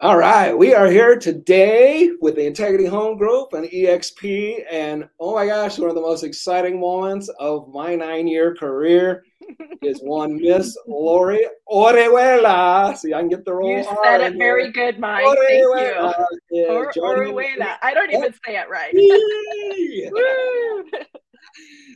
All 0.00 0.16
right, 0.16 0.56
we 0.56 0.76
are 0.76 0.86
here 0.86 1.18
today 1.18 2.12
with 2.20 2.36
the 2.36 2.46
Integrity 2.46 2.86
Home 2.86 3.18
Group 3.18 3.52
and 3.52 3.66
EXP, 3.66 4.62
and 4.70 5.08
oh 5.18 5.34
my 5.34 5.44
gosh, 5.44 5.76
one 5.76 5.88
of 5.88 5.96
the 5.96 6.00
most 6.00 6.22
exciting 6.22 6.78
moments 6.78 7.28
of 7.40 7.66
my 7.66 7.96
nine-year 7.96 8.54
career 8.54 9.24
is 9.82 9.98
one 9.98 10.36
Miss 10.36 10.78
Lorri 10.88 11.40
Orihuela. 11.68 12.96
See, 12.96 13.12
I 13.12 13.18
can 13.18 13.28
get 13.28 13.44
the 13.44 13.52
roll. 13.52 13.76
You 13.76 13.82
said 14.04 14.20
it 14.20 14.38
very 14.38 14.70
good, 14.70 15.00
Mike. 15.00 15.24
Orihuela. 15.24 16.14
Thank 16.14 16.28
you. 16.52 16.68
Or, 16.68 16.92
Orihuela. 16.92 17.78
I 17.82 17.92
don't 17.92 18.12
even 18.12 18.32
say 18.46 18.56
it 18.56 18.68
right. 18.70 18.94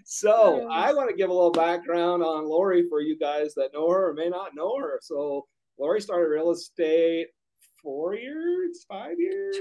so 0.05 0.69
I 0.69 0.93
want 0.93 1.09
to 1.09 1.15
give 1.15 1.31
a 1.31 1.33
little 1.33 1.53
background 1.53 2.25
on 2.25 2.47
Lorri 2.47 2.83
for 2.89 3.01
you 3.01 3.17
guys 3.17 3.55
that 3.55 3.73
know 3.73 3.89
her 3.89 4.11
or 4.11 4.15
may 4.15 4.29
not 4.29 4.57
know 4.57 4.77
her. 4.81 4.99
So 5.03 5.47
Lorri 5.79 6.03
started 6.03 6.27
real 6.27 6.51
estate 6.51 7.29
four 7.83 8.15
years, 8.15 8.85
five 8.89 9.19
years? 9.19 9.57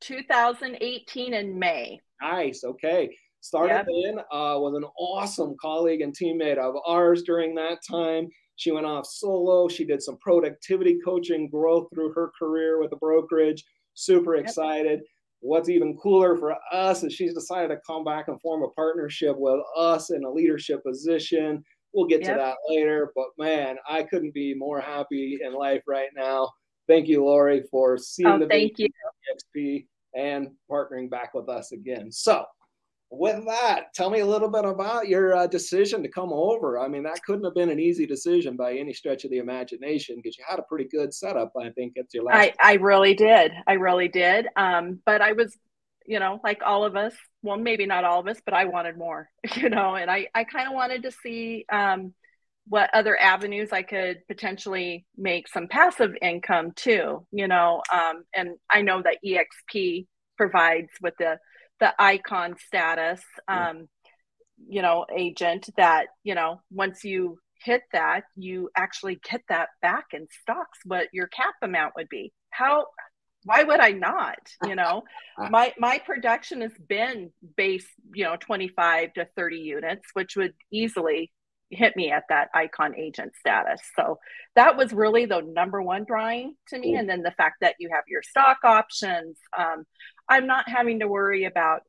2018 0.00 1.34
in 1.34 1.58
May. 1.58 2.00
Nice. 2.20 2.64
Okay. 2.64 3.14
Started 3.40 3.74
yep. 3.74 3.86
then 3.86 4.18
uh, 4.18 4.56
was 4.58 4.74
an 4.74 4.84
awesome 4.98 5.54
colleague 5.60 6.00
and 6.00 6.16
teammate 6.16 6.56
of 6.56 6.74
ours 6.86 7.22
during 7.22 7.54
that 7.54 7.78
time. 7.88 8.28
She 8.56 8.70
went 8.70 8.86
off 8.86 9.06
solo. 9.06 9.68
She 9.68 9.84
did 9.84 10.02
some 10.02 10.16
productivity 10.18 10.98
coaching 11.04 11.50
growth 11.50 11.88
through 11.92 12.12
her 12.14 12.30
career 12.38 12.80
with 12.80 12.90
the 12.90 12.96
brokerage. 12.96 13.62
Super 13.94 14.36
excited. 14.36 15.00
Yep. 15.00 15.08
What's 15.40 15.68
even 15.68 15.98
cooler 16.02 16.36
for 16.38 16.56
us 16.72 17.02
is 17.02 17.12
she's 17.12 17.34
decided 17.34 17.68
to 17.68 17.80
come 17.86 18.02
back 18.02 18.28
and 18.28 18.40
form 18.40 18.62
a 18.62 18.68
partnership 18.70 19.36
with 19.36 19.60
us 19.76 20.10
in 20.10 20.24
a 20.24 20.30
leadership 20.30 20.82
position. 20.82 21.62
We'll 21.92 22.06
get 22.06 22.22
yep. 22.22 22.36
to 22.36 22.38
that 22.38 22.56
later, 22.68 23.12
but 23.14 23.26
man, 23.38 23.76
I 23.88 24.04
couldn't 24.04 24.32
be 24.32 24.54
more 24.54 24.80
happy 24.80 25.38
in 25.42 25.52
life 25.52 25.82
right 25.86 26.08
now 26.16 26.48
thank 26.88 27.08
you, 27.08 27.22
Lorri, 27.22 27.62
for 27.70 27.98
seeing 27.98 28.28
oh, 28.28 28.38
the 28.38 28.46
thank 28.46 28.78
you. 28.78 28.88
XP 29.56 29.86
and 30.14 30.48
partnering 30.70 31.10
back 31.10 31.34
with 31.34 31.48
us 31.48 31.72
again. 31.72 32.10
So, 32.12 32.44
with 33.10 33.44
that, 33.46 33.94
tell 33.94 34.10
me 34.10 34.20
a 34.20 34.26
little 34.26 34.48
bit 34.48 34.64
about 34.64 35.08
your 35.08 35.36
uh, 35.36 35.46
decision 35.46 36.02
to 36.02 36.08
come 36.08 36.32
over. 36.32 36.78
I 36.78 36.88
mean, 36.88 37.04
that 37.04 37.22
couldn't 37.24 37.44
have 37.44 37.54
been 37.54 37.68
an 37.68 37.78
easy 37.78 38.06
decision 38.06 38.56
by 38.56 38.74
any 38.74 38.92
stretch 38.92 39.24
of 39.24 39.30
the 39.30 39.38
imagination 39.38 40.16
because 40.16 40.36
you 40.36 40.44
had 40.48 40.58
a 40.58 40.62
pretty 40.62 40.88
good 40.88 41.14
setup. 41.14 41.52
I 41.60 41.70
think 41.70 41.96
at 41.96 42.06
your 42.12 42.24
last. 42.24 42.54
I, 42.60 42.72
I 42.72 42.74
really 42.74 43.14
did. 43.14 43.52
I 43.66 43.74
really 43.74 44.08
did. 44.08 44.46
Um, 44.56 45.00
but 45.06 45.20
I 45.20 45.32
was, 45.32 45.56
you 46.06 46.18
know, 46.18 46.40
like 46.42 46.62
all 46.64 46.84
of 46.84 46.96
us. 46.96 47.14
Well, 47.42 47.56
maybe 47.56 47.86
not 47.86 48.04
all 48.04 48.20
of 48.20 48.26
us, 48.26 48.38
but 48.44 48.54
I 48.54 48.64
wanted 48.64 48.96
more. 48.98 49.28
You 49.56 49.68
know, 49.68 49.94
and 49.94 50.10
I 50.10 50.28
I 50.34 50.44
kind 50.44 50.68
of 50.68 50.74
wanted 50.74 51.04
to 51.04 51.12
see. 51.12 51.64
Um, 51.70 52.14
what 52.66 52.90
other 52.94 53.18
avenues 53.20 53.70
I 53.72 53.82
could 53.82 54.26
potentially 54.26 55.06
make 55.16 55.48
some 55.48 55.68
passive 55.68 56.12
income 56.22 56.72
too, 56.74 57.26
you 57.30 57.46
know. 57.46 57.82
Um, 57.92 58.24
and 58.34 58.56
I 58.70 58.82
know 58.82 59.02
that 59.02 59.18
EXP 59.24 60.06
provides 60.36 60.88
with 61.00 61.14
the 61.18 61.38
the 61.80 61.92
icon 61.98 62.54
status, 62.66 63.20
um, 63.48 63.88
you 64.68 64.80
know, 64.80 65.04
agent 65.14 65.68
that 65.76 66.06
you 66.22 66.34
know 66.34 66.60
once 66.70 67.04
you 67.04 67.38
hit 67.62 67.82
that, 67.92 68.24
you 68.36 68.70
actually 68.76 69.20
get 69.28 69.42
that 69.48 69.68
back 69.82 70.06
in 70.12 70.26
stocks. 70.42 70.78
What 70.84 71.08
your 71.12 71.26
cap 71.28 71.54
amount 71.62 71.94
would 71.96 72.08
be? 72.08 72.32
How? 72.50 72.86
Why 73.46 73.62
would 73.62 73.80
I 73.80 73.90
not? 73.90 74.38
You 74.66 74.74
know, 74.74 75.02
my 75.50 75.74
my 75.78 75.98
production 75.98 76.62
has 76.62 76.72
been 76.88 77.30
base, 77.58 77.86
you 78.14 78.24
know, 78.24 78.36
twenty 78.36 78.68
five 78.68 79.12
to 79.14 79.26
thirty 79.36 79.58
units, 79.58 80.08
which 80.14 80.34
would 80.36 80.54
easily 80.72 81.30
hit 81.74 81.96
me 81.96 82.10
at 82.10 82.24
that 82.28 82.48
icon 82.54 82.94
agent 82.96 83.32
status. 83.38 83.80
So 83.96 84.18
that 84.54 84.76
was 84.76 84.92
really 84.92 85.26
the 85.26 85.40
number 85.40 85.82
one 85.82 86.04
drawing 86.04 86.54
to 86.68 86.78
me. 86.78 86.94
And 86.94 87.08
then 87.08 87.22
the 87.22 87.30
fact 87.32 87.56
that 87.60 87.76
you 87.78 87.90
have 87.92 88.04
your 88.08 88.22
stock 88.22 88.58
options. 88.64 89.38
Um, 89.56 89.84
I'm 90.28 90.46
not 90.46 90.68
having 90.68 91.00
to 91.00 91.08
worry 91.08 91.44
about 91.44 91.82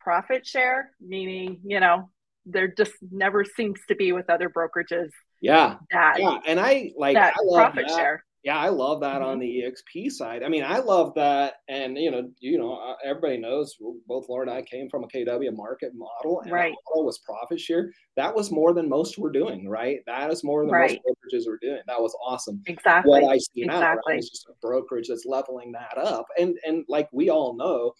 profit 0.00 0.46
share, 0.46 0.90
meaning, 1.00 1.60
you 1.64 1.80
know, 1.80 2.10
there 2.46 2.68
just 2.68 2.92
never 3.10 3.44
seems 3.44 3.80
to 3.88 3.94
be 3.94 4.12
with 4.12 4.28
other 4.30 4.50
brokerages. 4.50 5.10
Yeah. 5.40 5.76
That, 5.90 6.18
yeah. 6.18 6.38
And 6.46 6.58
I 6.58 6.92
like 6.96 7.14
that 7.14 7.34
I 7.34 7.54
profit 7.54 7.86
that. 7.88 7.96
share 7.96 8.24
yeah, 8.44 8.58
I 8.58 8.70
love 8.70 9.00
that 9.00 9.20
mm-hmm. 9.20 9.24
on 9.24 9.38
the 9.38 9.62
EXP 9.62 10.10
side. 10.10 10.42
I 10.42 10.48
mean, 10.48 10.64
I 10.64 10.78
love 10.78 11.14
that, 11.14 11.54
and 11.68 11.96
you 11.96 12.10
know, 12.10 12.28
you 12.40 12.58
know, 12.58 12.74
uh, 12.74 12.96
everybody 13.04 13.38
knows 13.38 13.76
both 14.08 14.28
Laura 14.28 14.48
and 14.48 14.50
I 14.50 14.62
came 14.62 14.88
from 14.88 15.04
a 15.04 15.06
KW 15.06 15.54
market 15.54 15.92
model, 15.94 16.40
and 16.40 16.50
right. 16.50 16.74
model 16.90 17.06
was 17.06 17.18
profit 17.18 17.60
share. 17.60 17.92
That 18.16 18.34
was 18.34 18.50
more 18.50 18.74
than 18.74 18.88
most 18.88 19.16
were 19.16 19.30
doing, 19.30 19.68
right? 19.68 20.00
That 20.06 20.32
is 20.32 20.42
more 20.42 20.64
than 20.64 20.72
right. 20.72 21.00
most 21.06 21.16
brokerages 21.32 21.46
were 21.46 21.58
doing. 21.62 21.82
That 21.86 22.00
was 22.00 22.16
awesome. 22.24 22.60
Exactly. 22.66 23.10
What 23.10 23.32
I 23.32 23.38
see 23.38 23.62
exactly. 23.62 23.80
now 23.80 23.96
right, 24.08 24.18
is 24.18 24.28
just 24.28 24.48
a 24.48 24.54
brokerage 24.60 25.06
that's 25.08 25.24
leveling 25.24 25.70
that 25.72 25.96
up, 25.96 26.26
and 26.36 26.58
and 26.66 26.84
like 26.88 27.08
we 27.12 27.30
all 27.30 27.56
know, 27.56 27.92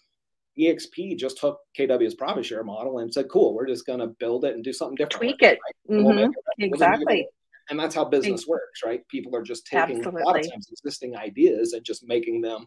EXP 0.58 1.18
just 1.18 1.38
took 1.38 1.60
KW's 1.78 2.16
profit 2.16 2.44
share 2.44 2.64
model 2.64 2.98
and 2.98 3.14
said, 3.14 3.28
"Cool, 3.30 3.54
we're 3.54 3.68
just 3.68 3.86
going 3.86 4.00
to 4.00 4.08
build 4.08 4.44
it 4.44 4.54
and 4.54 4.64
do 4.64 4.72
something 4.72 4.96
different." 4.96 5.12
Tweak 5.12 5.42
it. 5.42 5.60
Right? 5.88 5.96
Mm-hmm. 5.98 6.04
We'll 6.04 6.30
it 6.30 6.30
exactly 6.58 7.28
and 7.70 7.78
that's 7.78 7.94
how 7.94 8.04
business 8.04 8.46
works 8.46 8.80
right 8.84 9.06
people 9.08 9.34
are 9.34 9.42
just 9.42 9.66
taking 9.66 9.96
Absolutely. 9.98 10.22
a 10.22 10.24
lot 10.24 10.38
of 10.38 10.50
times 10.50 10.68
existing 10.70 11.16
ideas 11.16 11.72
and 11.72 11.84
just 11.84 12.06
making 12.06 12.40
them 12.40 12.66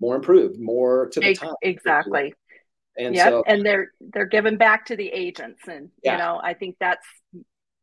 more 0.00 0.16
improved 0.16 0.58
more 0.60 1.08
to 1.10 1.20
the 1.20 1.34
time 1.34 1.54
exactly 1.62 2.32
and 2.98 3.14
yep. 3.14 3.28
so 3.28 3.44
and 3.46 3.64
they're 3.64 3.92
they're 4.12 4.26
given 4.26 4.56
back 4.56 4.86
to 4.86 4.96
the 4.96 5.08
agents 5.08 5.60
and 5.68 5.88
yeah. 6.02 6.12
you 6.12 6.18
know 6.18 6.40
i 6.42 6.52
think 6.52 6.76
that's 6.80 7.06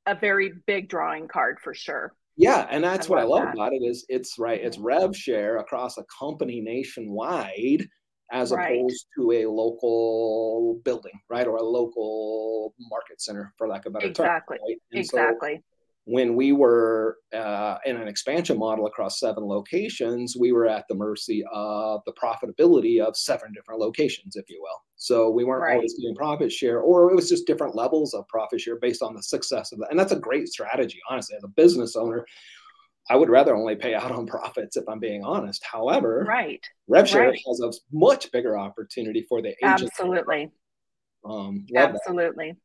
a 0.05 0.15
very 0.15 0.53
big 0.67 0.87
drawing 0.89 1.27
card 1.27 1.57
for 1.63 1.73
sure 1.73 2.13
yeah 2.37 2.67
and 2.69 2.83
that's 2.83 3.07
I 3.07 3.09
what 3.09 3.27
love 3.27 3.41
i 3.41 3.43
love 3.43 3.45
that. 3.45 3.53
about 3.55 3.73
it 3.73 3.83
is 3.83 4.05
it's 4.09 4.37
right 4.37 4.61
it's 4.61 4.77
mm-hmm. 4.77 4.85
rev 4.85 5.15
share 5.15 5.57
across 5.57 5.97
a 5.97 6.05
company 6.19 6.61
nationwide 6.61 7.87
as 8.31 8.51
right. 8.51 8.77
opposed 8.77 9.05
to 9.17 9.31
a 9.31 9.45
local 9.45 10.81
building 10.83 11.19
right 11.29 11.47
or 11.47 11.57
a 11.57 11.63
local 11.63 12.73
market 12.89 13.21
center 13.21 13.53
for 13.57 13.67
lack 13.67 13.85
of 13.85 13.91
a 13.91 13.93
better 13.93 14.07
exactly. 14.07 14.57
term 14.57 14.67
right? 14.67 14.99
exactly 14.99 15.63
when 16.05 16.35
we 16.35 16.51
were 16.51 17.17
uh, 17.33 17.77
in 17.85 17.97
an 17.97 18.07
expansion 18.07 18.59
model 18.59 18.85
across 18.85 19.19
seven 19.19 19.43
locations, 19.43 20.37
we 20.39 20.51
were 20.51 20.67
at 20.67 20.85
the 20.87 20.93
mercy 20.93 21.43
of 21.51 22.01
the 22.05 22.13
profitability 22.13 22.99
of 23.01 23.17
seven 23.17 23.51
different 23.53 23.81
locations, 23.81 24.35
if 24.35 24.47
you 24.47 24.59
will. 24.61 24.83
So 24.97 25.31
we 25.31 25.43
weren't 25.43 25.63
right. 25.63 25.75
always 25.75 25.95
getting 25.95 26.15
profit 26.15 26.51
share, 26.51 26.79
or 26.79 27.11
it 27.11 27.15
was 27.15 27.27
just 27.27 27.47
different 27.47 27.75
levels 27.75 28.13
of 28.13 28.27
profit 28.27 28.61
share 28.61 28.77
based 28.77 29.01
on 29.01 29.15
the 29.15 29.23
success 29.23 29.71
of 29.71 29.79
that. 29.79 29.87
And 29.89 29.99
that's 29.99 30.11
a 30.11 30.19
great 30.19 30.47
strategy, 30.47 30.99
honestly. 31.09 31.35
As 31.35 31.43
a 31.43 31.49
business 31.49 31.95
owner, 31.95 32.23
I 33.09 33.15
would 33.15 33.29
rather 33.29 33.55
only 33.55 33.75
pay 33.75 33.95
out 33.95 34.11
on 34.11 34.27
profits 34.27 34.77
if 34.77 34.87
I'm 34.87 34.99
being 34.99 35.23
honest. 35.23 35.63
However, 35.65 36.23
right, 36.27 36.63
rev 36.87 37.09
share 37.09 37.29
right. 37.29 37.39
has 37.47 37.61
a 37.61 37.71
much 37.91 38.31
bigger 38.31 38.59
opportunity 38.59 39.25
for 39.27 39.41
the 39.41 39.49
agent. 39.63 39.89
Absolutely. 39.91 40.51
Um, 41.27 41.65
Absolutely. 41.75 42.51
That 42.51 42.57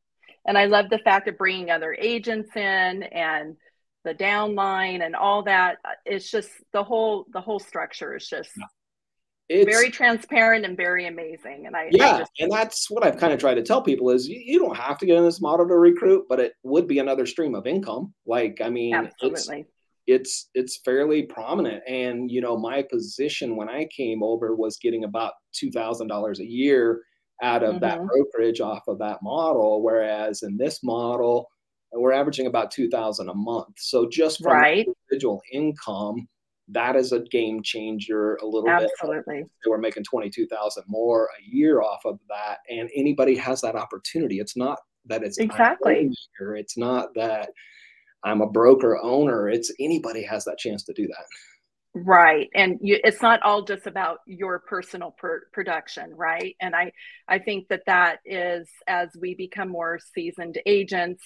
and 0.46 0.56
I 0.56 0.66
love 0.66 0.90
the 0.90 0.98
fact 0.98 1.28
of 1.28 1.38
bringing 1.38 1.70
other 1.70 1.96
agents 1.98 2.50
in 2.56 3.02
and 3.02 3.56
the 4.04 4.14
downline 4.14 5.04
and 5.04 5.14
all 5.14 5.42
that. 5.44 5.76
It's 6.04 6.30
just 6.30 6.50
the 6.72 6.82
whole 6.82 7.26
the 7.32 7.40
whole 7.40 7.58
structure 7.58 8.16
is 8.16 8.26
just 8.26 8.50
it's, 9.48 9.70
very 9.70 9.90
transparent 9.90 10.64
and 10.64 10.76
very 10.76 11.06
amazing. 11.06 11.64
And 11.66 11.76
I 11.76 11.88
yeah, 11.90 12.14
I 12.14 12.18
just, 12.20 12.32
and 12.38 12.52
that's 12.52 12.90
what 12.90 13.04
I've 13.04 13.18
kind 13.18 13.32
of 13.32 13.40
tried 13.40 13.54
to 13.54 13.62
tell 13.62 13.82
people 13.82 14.10
is 14.10 14.28
you, 14.28 14.40
you, 14.42 14.58
don't 14.58 14.76
have 14.76 14.98
to 14.98 15.06
get 15.06 15.16
in 15.16 15.24
this 15.24 15.40
model 15.40 15.66
to 15.66 15.74
recruit, 15.74 16.26
but 16.28 16.40
it 16.40 16.54
would 16.62 16.86
be 16.86 17.00
another 17.00 17.26
stream 17.26 17.54
of 17.54 17.66
income. 17.66 18.14
Like 18.26 18.60
I 18.64 18.70
mean, 18.70 18.94
absolutely. 18.94 19.66
It's, 20.06 20.48
it's 20.54 20.74
it's 20.76 20.80
fairly 20.84 21.24
prominent, 21.24 21.82
and 21.86 22.30
you 22.30 22.40
know 22.40 22.56
my 22.56 22.82
position 22.82 23.56
when 23.56 23.68
I 23.68 23.86
came 23.94 24.22
over 24.22 24.54
was 24.54 24.78
getting 24.78 25.04
about 25.04 25.32
two 25.52 25.70
thousand 25.70 26.08
dollars 26.08 26.40
a 26.40 26.46
year 26.46 27.02
out 27.42 27.62
of 27.62 27.76
mm-hmm. 27.76 27.80
that 27.80 28.00
brokerage 28.06 28.60
off 28.60 28.82
of 28.88 28.98
that 28.98 29.18
model. 29.22 29.82
Whereas 29.82 30.42
in 30.42 30.56
this 30.56 30.82
model, 30.82 31.48
we're 31.92 32.12
averaging 32.12 32.46
about 32.46 32.70
2000 32.70 33.28
a 33.28 33.34
month. 33.34 33.74
So 33.78 34.08
just 34.08 34.42
from 34.42 34.52
right. 34.52 34.86
individual 35.10 35.40
income, 35.52 36.28
that 36.68 36.94
is 36.96 37.12
a 37.12 37.20
game 37.20 37.62
changer 37.62 38.36
a 38.36 38.46
little 38.46 38.68
Absolutely. 38.68 38.86
bit. 38.86 38.92
Absolutely. 39.00 39.44
We're 39.66 39.78
making 39.78 40.04
22,000 40.04 40.84
more 40.86 41.28
a 41.38 41.42
year 41.42 41.82
off 41.82 42.00
of 42.04 42.18
that. 42.28 42.58
And 42.68 42.88
anybody 42.94 43.36
has 43.36 43.60
that 43.62 43.74
opportunity. 43.74 44.38
It's 44.38 44.56
not 44.56 44.78
that 45.06 45.22
it's 45.22 45.38
exactly, 45.38 46.10
it's 46.56 46.76
not 46.76 47.08
that 47.14 47.50
I'm 48.22 48.40
a 48.40 48.46
broker 48.46 48.98
owner. 49.02 49.48
It's 49.48 49.72
anybody 49.80 50.22
has 50.24 50.44
that 50.44 50.58
chance 50.58 50.84
to 50.84 50.92
do 50.92 51.06
that. 51.06 51.24
Right. 51.92 52.48
And 52.54 52.78
you, 52.80 53.00
it's 53.02 53.20
not 53.20 53.42
all 53.42 53.62
just 53.62 53.86
about 53.86 54.18
your 54.26 54.60
personal 54.60 55.10
per- 55.18 55.42
production, 55.52 56.14
right? 56.14 56.54
And 56.60 56.74
I, 56.74 56.92
I 57.26 57.40
think 57.40 57.68
that 57.68 57.82
that 57.86 58.18
is 58.24 58.68
as 58.86 59.08
we 59.20 59.34
become 59.34 59.68
more 59.68 59.98
seasoned 60.14 60.58
agents, 60.66 61.24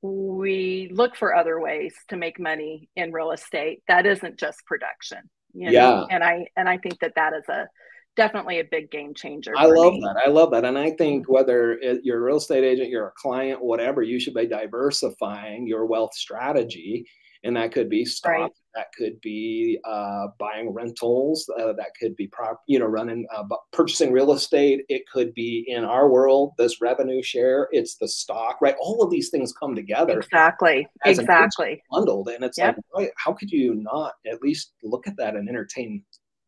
we 0.00 0.90
look 0.92 1.16
for 1.16 1.36
other 1.36 1.60
ways 1.60 1.94
to 2.08 2.16
make 2.16 2.40
money 2.40 2.88
in 2.96 3.12
real 3.12 3.32
estate 3.32 3.82
that 3.88 4.06
isn't 4.06 4.38
just 4.38 4.64
production. 4.64 5.18
You 5.52 5.66
know? 5.66 5.72
Yeah. 5.72 6.04
And 6.08 6.24
I, 6.24 6.46
and 6.56 6.66
I 6.66 6.78
think 6.78 7.00
that 7.00 7.12
that 7.16 7.34
is 7.34 7.44
a, 7.50 7.68
definitely 8.16 8.60
a 8.60 8.64
big 8.64 8.90
game 8.90 9.12
changer. 9.12 9.52
I 9.56 9.66
love 9.66 9.92
me. 9.92 10.00
that. 10.00 10.16
I 10.16 10.30
love 10.30 10.50
that. 10.52 10.64
And 10.64 10.78
I 10.78 10.92
think 10.92 11.24
mm-hmm. 11.24 11.32
whether 11.32 11.72
it, 11.72 12.00
you're 12.04 12.18
a 12.18 12.22
real 12.22 12.38
estate 12.38 12.64
agent, 12.64 12.88
you're 12.88 13.08
a 13.08 13.12
client, 13.16 13.62
whatever, 13.62 14.02
you 14.02 14.18
should 14.18 14.34
be 14.34 14.46
diversifying 14.46 15.66
your 15.66 15.84
wealth 15.84 16.14
strategy. 16.14 17.04
And 17.44 17.56
that 17.56 17.72
could 17.72 17.90
be 17.90 18.04
stock, 18.04 18.32
right 18.32 18.50
that 18.74 18.86
could 18.96 19.20
be 19.20 19.78
uh, 19.84 20.28
buying 20.38 20.70
rentals 20.72 21.48
uh, 21.58 21.72
that 21.72 21.90
could 22.00 22.14
be 22.16 22.26
prop 22.28 22.60
you 22.66 22.78
know 22.78 22.86
running 22.86 23.26
uh, 23.34 23.44
purchasing 23.72 24.12
real 24.12 24.32
estate. 24.32 24.84
It 24.88 25.02
could 25.12 25.34
be 25.34 25.64
in 25.66 25.84
our 25.84 26.08
world 26.08 26.52
this 26.58 26.80
revenue 26.80 27.22
share 27.22 27.68
it's 27.72 27.96
the 27.96 28.08
stock 28.08 28.58
right? 28.60 28.76
All 28.80 29.02
of 29.02 29.10
these 29.10 29.30
things 29.30 29.52
come 29.52 29.74
together 29.74 30.20
exactly. 30.20 30.86
exactly. 31.04 31.82
bundled 31.90 32.28
and 32.28 32.44
it's 32.44 32.58
yep. 32.58 32.78
like 32.94 33.12
how 33.16 33.32
could 33.32 33.50
you 33.50 33.74
not 33.74 34.12
at 34.30 34.42
least 34.42 34.72
look 34.82 35.06
at 35.06 35.16
that 35.16 35.36
and 35.36 35.48
entertain 35.48 36.02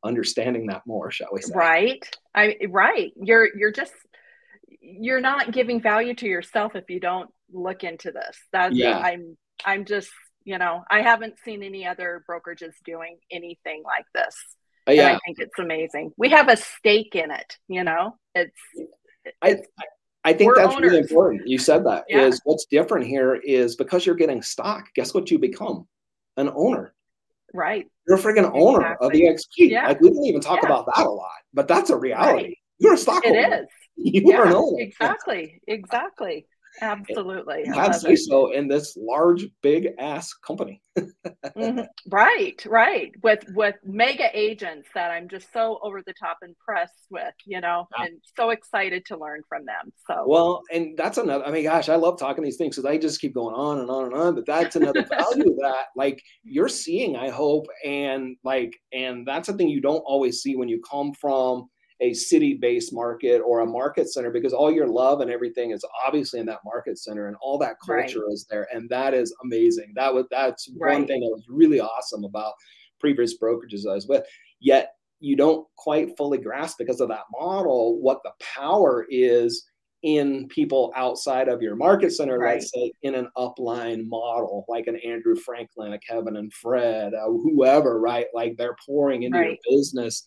understanding 0.05 0.67
that 0.67 0.83
more 0.87 1.11
shall 1.11 1.29
we 1.33 1.43
say? 1.43 1.53
Right. 1.55 2.17
I 2.35 2.57
right. 2.69 3.13
You're 3.17 3.49
you're 3.57 3.73
just 3.73 3.93
you're 4.81 5.21
not 5.21 5.53
giving 5.53 5.81
value 5.81 6.15
to 6.15 6.27
yourself 6.27 6.75
if 6.75 6.91
you 6.91 7.01
don't 7.01 7.31
look 7.53 7.85
into 7.85 8.11
this. 8.11 8.39
That's 8.53 8.75
yeah. 8.75 8.99
i'm 8.99 9.37
i'm 9.65 9.85
just 9.85 10.11
you 10.45 10.59
know 10.59 10.83
i 10.91 11.01
haven't 11.01 11.35
seen 11.45 11.63
any 11.63 11.87
other 11.87 12.25
brokerages 12.29 12.73
doing 12.85 13.19
anything 13.31 13.83
like 13.85 14.07
this 14.15 14.37
uh, 14.89 14.93
yeah. 14.93 15.09
i 15.09 15.19
think 15.25 15.39
it's 15.39 15.59
amazing 15.59 16.13
we 16.17 16.31
have 16.31 16.49
a 16.49 16.57
stake 16.57 17.15
in 17.15 17.31
it 17.31 17.57
you 17.69 17.85
know 17.85 18.17
it's, 18.35 18.53
it's 19.43 19.69
I, 19.79 19.85
I 20.25 20.33
think 20.33 20.55
that's 20.55 20.75
owners. 20.75 20.91
really 20.91 20.99
important. 20.99 21.49
You 21.49 21.59
said 21.59 21.85
that 21.87 22.05
yeah. 22.09 22.23
is 22.23 22.41
what's 22.45 22.67
different 22.67 23.07
here 23.07 23.35
is 23.35 23.77
because 23.77 24.07
you're 24.07 24.15
getting 24.15 24.41
stock. 24.43 24.87
Guess 24.95 25.15
what? 25.15 25.31
You 25.31 25.39
become 25.39 25.87
an 26.37 26.51
owner. 26.55 26.95
Right. 27.53 27.87
You're 28.07 28.19
a 28.19 28.21
freaking 28.21 28.51
owner 28.55 28.93
exactly. 28.93 29.27
of 29.27 29.37
EXP. 29.37 29.71
Yeah. 29.71 29.89
Like 29.89 30.01
we 30.01 30.09
didn't 30.09 30.25
even 30.25 30.41
talk 30.41 30.61
yeah. 30.63 30.69
about 30.69 30.87
that 30.95 31.07
a 31.07 31.11
lot, 31.11 31.31
but 31.53 31.69
that's 31.69 31.91
a 31.91 31.97
reality. 31.97 32.45
Right. 32.45 32.59
You're 32.79 32.95
a 32.95 32.99
stockholder. 32.99 33.39
It 33.39 33.53
is. 33.53 33.67
You 33.95 34.23
yeah, 34.25 34.39
are 34.39 34.47
an 34.47 34.55
owner. 34.55 34.81
Exactly. 34.81 35.61
Exactly. 35.69 36.47
Absolutely. 36.81 37.65
Have 37.67 37.95
say 37.97 38.17
so 38.17 38.53
in 38.53 38.69
this 38.69 38.97
large, 38.97 39.47
big 39.63 39.89
ass 39.99 40.33
company. 40.33 40.81
mm-hmm. 40.99 41.81
Right, 42.09 42.65
right. 42.67 43.13
With 43.23 43.45
with 43.55 43.77
mega 43.85 44.29
agents 44.33 44.89
that 44.95 45.11
I'm 45.11 45.29
just 45.29 45.53
so 45.53 45.79
over 45.83 46.03
the 46.07 46.15
top 46.15 46.39
impressed 46.43 47.07
with, 47.11 47.35
you 47.45 47.61
know, 47.61 47.89
yeah. 47.99 48.07
and 48.07 48.21
so 48.37 48.51
excited 48.51 49.05
to 49.07 49.19
learn 49.19 49.43
from 49.49 49.65
them. 49.67 49.93
So 50.07 50.25
well, 50.27 50.63
and 50.73 50.97
that's 50.97 51.19
another. 51.19 51.45
I 51.45 51.51
mean, 51.51 51.65
gosh, 51.65 51.89
I 51.89 51.97
love 51.97 52.19
talking 52.19 52.43
these 52.43 52.57
things 52.57 52.77
because 52.77 52.89
I 52.89 52.97
just 52.99 53.21
keep 53.21 53.35
going 53.35 53.55
on 53.55 53.81
and 53.81 53.91
on 53.91 54.07
and 54.07 54.15
on. 54.15 54.35
But 54.35 54.47
that's 54.47 54.77
another 54.77 55.05
value 55.11 55.55
that, 55.61 55.87
like, 55.97 56.23
you're 56.43 56.69
seeing. 56.69 57.17
I 57.17 57.31
hope, 57.31 57.67
and 57.85 58.37
like, 58.45 58.75
and 58.93 59.27
that's 59.27 59.47
something 59.47 59.69
you 59.69 59.81
don't 59.81 60.03
always 60.07 60.41
see 60.41 60.57
when 60.57 60.69
you 60.69 60.81
come 60.89 61.13
from 61.15 61.69
a 62.03 62.13
city 62.13 62.55
based 62.55 62.93
market 62.93 63.39
or 63.39 63.61
a 63.61 63.67
market 63.67 64.13
center 64.13 64.31
because 64.31 64.53
all 64.53 64.73
your 64.73 64.89
love 64.89 65.21
and 65.21 65.31
everything 65.31 65.71
is 65.71 65.85
obviously 66.05 66.41
in 66.41 66.47
that 66.47 66.59
market 66.65 66.99
center 66.99 67.29
and 67.29 67.37
all 67.41 67.57
that 67.57 67.77
culture 67.85 68.21
right. 68.21 68.33
is 68.33 68.45
there 68.51 68.67
and 68.73 68.91
that 68.91 69.15
is 69.15 69.35
amazing 69.45 69.93
that 69.95 70.13
was 70.13 70.27
that's 70.31 70.69
right. 70.79 70.99
one 70.99 71.07
thing 71.07 71.21
that 71.21 71.31
was 71.31 71.45
really 71.49 71.81
awesome 71.81 72.25
about 72.25 72.53
previous 72.99 73.39
brokerages 73.39 73.89
i 73.89 73.95
was 73.95 74.09
with 74.09 74.25
yet 74.61 74.95
you 75.21 75.37
don't 75.37 75.67
quite 75.77 76.17
fully 76.17 76.39
grasp 76.39 76.77
because 76.77 77.01
of 77.01 77.09
that 77.09 77.25
model 77.33 78.01
what 78.03 78.21
the 78.25 78.33
power 78.41 79.07
is 79.09 79.65
in 80.03 80.49
people 80.49 80.93
outside 80.97 81.47
of 81.47 81.63
your 81.63 81.77
market 81.77 82.11
center, 82.11 82.37
right. 82.37 82.55
let's 82.55 82.73
say 82.73 82.91
in 83.03 83.15
an 83.15 83.29
upline 83.37 84.05
model, 84.09 84.65
like 84.69 84.89
an 84.89 84.97
Andrew 84.97 85.37
Franklin, 85.37 85.93
a 85.93 85.99
Kevin 86.01 86.37
and 86.37 86.53
Fred, 86.53 87.15
uh, 87.15 87.27
whoever, 87.27 88.01
right? 88.01 88.27
Like 88.35 88.57
they're 88.57 88.75
pouring 88.85 89.23
into 89.23 89.39
right. 89.39 89.47
your 89.65 89.79
business 89.79 90.27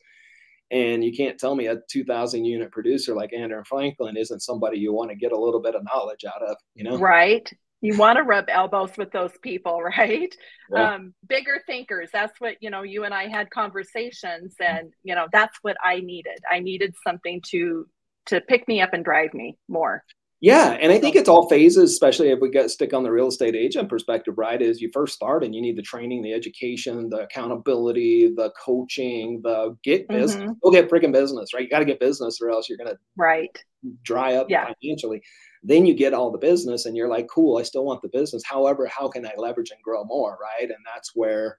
and 0.72 1.04
you 1.04 1.16
can't 1.16 1.40
tell 1.40 1.56
me 1.56 1.68
a 1.68 1.78
2000 1.90 2.44
unit 2.44 2.72
producer 2.72 3.14
like 3.14 3.34
Andrew 3.34 3.64
Franklin 3.66 4.18
isn't 4.18 4.42
somebody 4.42 4.80
you 4.80 4.94
want 4.94 5.10
to 5.12 5.16
get 5.16 5.32
a 5.32 5.40
little 5.40 5.62
bit 5.62 5.76
of 5.76 5.84
knowledge 5.84 6.26
out 6.26 6.42
of, 6.42 6.58
you 6.74 6.84
know? 6.84 6.98
Right. 6.98 7.50
You 7.82 7.98
want 7.98 8.18
to 8.18 8.24
rub 8.24 8.46
elbows 8.50 8.92
with 8.98 9.12
those 9.12 9.38
people, 9.44 9.82
right? 9.98 10.36
Yeah. 10.72 10.96
Um, 10.96 11.14
bigger 11.28 11.62
thinkers. 11.68 12.10
That's 12.12 12.40
what, 12.40 12.56
you 12.62 12.70
know, 12.72 12.82
you 12.82 13.04
and 13.04 13.14
I 13.14 13.28
had 13.28 13.52
conversations 13.52 14.56
and, 14.60 14.92
you 15.04 15.14
know, 15.14 15.28
that's 15.32 15.58
what 15.62 15.78
I 15.84 16.00
needed. 16.00 16.40
I 16.52 16.60
needed 16.60 16.96
something 17.06 17.42
to, 17.52 17.88
to 18.28 18.42
pick 18.42 18.68
me 18.68 18.82
up 18.82 18.94
and 18.94 19.06
drive 19.06 19.34
me 19.34 19.58
more. 19.68 20.04
Yeah, 20.46 20.78
and 20.80 20.92
I 20.92 21.00
think 21.00 21.16
it's 21.16 21.28
all 21.28 21.50
phases, 21.50 21.92
especially 21.92 22.30
if 22.30 22.40
we 22.40 22.52
get 22.52 22.70
stick 22.70 22.94
on 22.94 23.02
the 23.02 23.12
real 23.12 23.30
estate 23.30 23.56
agent 23.56 23.90
perspective, 23.90 24.36
right? 24.38 24.62
Is 24.62 24.80
you 24.80 24.92
first 24.94 25.16
start 25.16 25.44
and 25.44 25.56
you 25.56 25.60
need 25.60 25.76
the 25.76 25.82
training, 25.82 26.22
the 26.22 26.34
education, 26.34 27.10
the 27.10 27.24
accountability, 27.24 28.28
the 28.28 28.52
coaching, 28.64 29.42
the 29.42 29.76
get 29.84 30.08
business. 30.08 30.44
Mm-hmm. 30.44 30.60
Go 30.62 30.70
get 30.70 30.88
freaking 30.88 31.12
business, 31.12 31.52
right? 31.52 31.64
You 31.64 31.70
got 31.70 31.80
to 31.80 31.86
get 31.86 32.00
business, 32.00 32.38
or 32.44 32.52
else 32.52 32.70
you're 32.70 32.78
gonna 32.78 32.94
right 33.18 33.58
dry 34.04 34.36
up 34.36 34.46
yeah. 34.48 34.72
financially. 34.84 35.24
Then 35.64 35.84
you 35.88 35.96
get 35.96 36.14
all 36.14 36.30
the 36.30 36.38
business, 36.38 36.86
and 36.86 36.96
you're 36.96 37.10
like, 37.10 37.26
cool, 37.28 37.58
I 37.58 37.64
still 37.64 37.84
want 37.84 38.04
the 38.04 38.10
business. 38.10 38.44
However, 38.46 38.86
how 38.86 39.08
can 39.08 39.26
I 39.26 39.32
leverage 39.38 39.72
and 39.72 39.82
grow 39.82 40.04
more, 40.04 40.38
right? 40.40 40.70
And 40.70 40.86
that's 40.86 41.16
where 41.16 41.58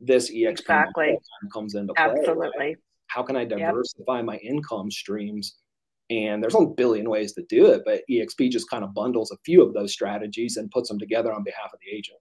this 0.00 0.28
EXP 0.28 0.58
exactly. 0.58 1.18
comes 1.52 1.76
into 1.76 1.94
play. 1.94 2.04
Absolutely. 2.04 2.50
Right? 2.58 2.76
How 3.06 3.22
can 3.22 3.36
I 3.36 3.44
diversify 3.44 4.16
yep. 4.16 4.24
my 4.24 4.38
income 4.38 4.90
streams? 4.90 5.54
And 6.12 6.42
there's 6.42 6.54
a 6.54 6.66
billion 6.66 7.08
ways 7.08 7.32
to 7.34 7.42
do 7.48 7.66
it, 7.66 7.82
but 7.86 8.02
EXP 8.10 8.50
just 8.50 8.68
kind 8.68 8.84
of 8.84 8.92
bundles 8.92 9.30
a 9.30 9.38
few 9.44 9.62
of 9.62 9.72
those 9.72 9.92
strategies 9.92 10.58
and 10.58 10.70
puts 10.70 10.88
them 10.88 10.98
together 10.98 11.32
on 11.32 11.42
behalf 11.42 11.72
of 11.72 11.78
the 11.80 11.96
agent. 11.96 12.18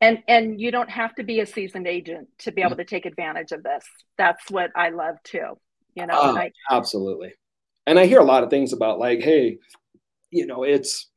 And 0.00 0.22
and 0.28 0.58
you 0.58 0.70
don't 0.70 0.88
have 0.88 1.14
to 1.16 1.22
be 1.22 1.40
a 1.40 1.46
seasoned 1.46 1.86
agent 1.86 2.28
to 2.38 2.52
be 2.52 2.62
able 2.62 2.76
to 2.76 2.84
take 2.84 3.04
advantage 3.04 3.52
of 3.52 3.62
this. 3.62 3.84
That's 4.16 4.50
what 4.50 4.70
I 4.74 4.88
love 4.88 5.16
too. 5.24 5.58
You 5.94 6.06
know, 6.06 6.14
uh, 6.14 6.32
I, 6.32 6.52
absolutely. 6.70 7.34
And 7.86 7.98
I 7.98 8.06
hear 8.06 8.20
a 8.20 8.24
lot 8.24 8.42
of 8.42 8.48
things 8.48 8.72
about 8.72 8.98
like, 8.98 9.20
hey, 9.20 9.58
you 10.30 10.46
know, 10.46 10.62
it's 10.62 11.10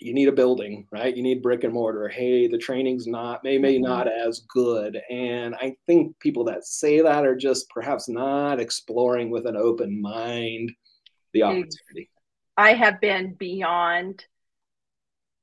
you 0.00 0.12
need 0.12 0.28
a 0.28 0.32
building, 0.32 0.86
right? 0.90 1.16
You 1.16 1.22
need 1.22 1.42
brick 1.42 1.62
and 1.62 1.72
mortar. 1.72 2.08
Hey, 2.08 2.48
the 2.48 2.58
training's 2.58 3.06
not 3.06 3.44
maybe 3.44 3.74
mm-hmm. 3.74 3.84
not 3.84 4.08
as 4.08 4.40
good. 4.48 5.00
And 5.08 5.54
I 5.54 5.76
think 5.86 6.18
people 6.18 6.44
that 6.44 6.64
say 6.64 7.00
that 7.00 7.24
are 7.24 7.36
just 7.36 7.68
perhaps 7.70 8.08
not 8.08 8.58
exploring 8.58 9.30
with 9.30 9.46
an 9.46 9.56
open 9.56 10.00
mind 10.00 10.72
the 11.36 11.42
opportunity? 11.42 12.10
I 12.56 12.74
have 12.74 13.00
been 13.00 13.34
beyond 13.34 14.24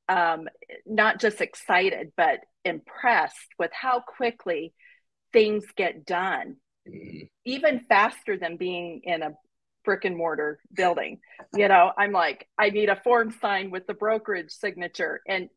um, 0.10 0.48
not 0.86 1.20
just 1.20 1.42
excited, 1.42 2.12
but 2.18 2.40
impressed 2.66 3.48
with 3.60 3.72
how 3.74 4.00
quickly 4.00 4.74
things 5.32 5.66
get 5.76 6.06
done, 6.06 6.58
mm-hmm. 6.88 7.26
even 7.46 7.86
faster 7.88 8.38
than 8.38 8.58
being 8.58 9.02
in 9.04 9.22
a 9.22 9.32
brick 9.86 10.06
and 10.06 10.16
mortar 10.16 10.60
building. 10.74 11.20
You 11.56 11.68
know, 11.68 11.92
I'm 11.98 12.12
like, 12.12 12.48
I 12.58 12.70
need 12.70 12.90
a 12.90 12.96
form 12.96 13.34
signed 13.42 13.72
with 13.72 13.86
the 13.88 13.94
brokerage 13.94 14.52
signature 14.52 15.22
and 15.28 15.50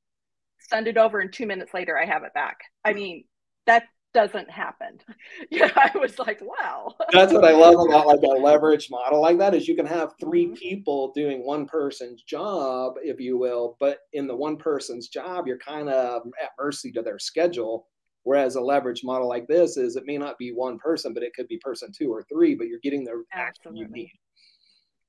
send 0.59 0.89
it 0.89 0.97
over, 0.97 1.21
and 1.21 1.33
two 1.33 1.47
minutes 1.47 1.73
later, 1.75 1.99
I 1.99 2.07
have 2.07 2.25
it 2.25 2.35
back. 2.35 2.59
I 2.85 2.93
mean, 2.93 3.25
that 3.67 3.85
doesn't 4.13 4.51
happen. 4.51 4.99
Yeah, 5.51 5.71
I 5.77 5.97
was 5.97 6.19
like, 6.19 6.41
wow. 6.41 6.95
That's 7.13 7.33
what 7.33 7.45
I 7.45 7.53
love 7.53 7.75
about 7.75 8.07
like 8.07 8.21
a 8.23 8.41
leverage 8.41 8.89
model 8.91 9.21
like 9.21 9.39
that 9.39 9.55
is 9.55 9.69
you 9.69 9.77
can 9.77 9.87
have 9.87 10.15
3 10.21 10.47
mm-hmm. 10.47 10.55
people 10.55 11.13
doing 11.13 11.45
one 11.45 11.67
person's 11.67 12.23
job, 12.23 12.95
if 13.03 13.21
you 13.21 13.39
will, 13.39 13.77
but 13.79 13.99
in 14.13 14.27
the 14.27 14.35
one 14.35 14.57
person's 14.57 15.09
job, 15.09 15.47
you're 15.47 15.59
kind 15.59 15.89
of 15.89 16.23
at 16.43 16.51
mercy 16.59 16.91
to 16.93 17.03
their 17.03 17.19
schedule. 17.19 17.87
Whereas 18.25 18.57
a 18.57 18.61
leverage 18.61 19.05
model 19.05 19.29
like 19.29 19.47
this 19.47 19.77
is 19.77 19.95
it 19.95 20.05
may 20.05 20.19
not 20.19 20.37
be 20.37 20.51
one 20.51 20.79
person, 20.79 21.15
but 21.15 21.23
it 21.23 21.33
could 21.35 21.47
be 21.47 21.59
person 21.59 21.93
two 21.97 22.13
or 22.13 22.25
three, 22.25 22.57
but 22.57 22.67
you're 22.67 22.81
getting 22.81 23.05
the 23.05 23.23
Absolutely. 23.33 23.83
you 23.83 23.89
need. 23.89 24.13